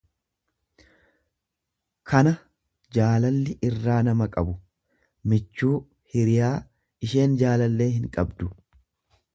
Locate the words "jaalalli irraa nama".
2.97-4.29